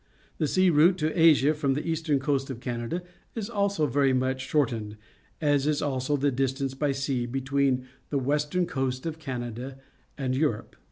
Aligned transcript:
The 0.39 0.47
sea 0.47 0.71
route 0.71 0.97
to 0.97 1.15
Asia 1.15 1.53
from 1.53 1.75
the 1.75 1.87
eastern 1.87 2.17
coast 2.19 2.49
of 2.49 2.59
Canada 2.59 3.03
is 3.35 3.51
also 3.51 3.85
very 3.85 4.13
much 4.13 4.41
shortened, 4.47 4.97
as 5.39 5.67
is 5.67 5.79
A 5.79 5.85
Lock 5.85 5.91
in 5.91 5.91
the 5.91 5.91
Panama 5.91 5.91
Canal 5.91 5.93
also 5.93 6.17
the 6.17 6.31
distance 6.35 6.73
by 6.73 6.91
sea 6.91 7.25
between 7.27 7.85
the 8.09 8.17
western 8.17 8.65
coast 8.65 9.05
of 9.05 9.19
Canada 9.19 9.77
and 10.17 10.35
Europe. 10.35 10.75